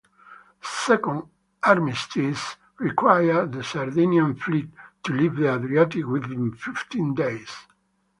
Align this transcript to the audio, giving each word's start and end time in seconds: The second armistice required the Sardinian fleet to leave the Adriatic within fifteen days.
The 0.61 0.67
second 0.67 1.23
armistice 1.61 2.55
required 2.79 3.51
the 3.51 3.63
Sardinian 3.63 4.33
fleet 4.33 4.71
to 5.03 5.13
leave 5.13 5.35
the 5.35 5.53
Adriatic 5.53 6.07
within 6.07 6.53
fifteen 6.55 7.13
days. 7.13 7.55